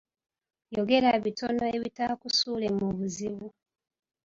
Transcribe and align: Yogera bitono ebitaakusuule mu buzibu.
Yogera 0.75 1.09
bitono 1.25 1.63
ebitaakusuule 1.75 2.67
mu 2.77 2.87
buzibu. 2.97 3.47